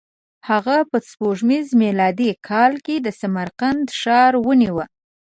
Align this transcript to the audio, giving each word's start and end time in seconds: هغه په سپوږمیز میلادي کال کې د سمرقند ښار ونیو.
هغه 0.49 0.77
په 0.89 0.97
سپوږمیز 1.09 1.67
میلادي 1.83 2.29
کال 2.49 2.73
کې 2.85 2.95
د 2.99 3.07
سمرقند 3.19 3.85
ښار 3.99 4.33
ونیو. 4.45 4.77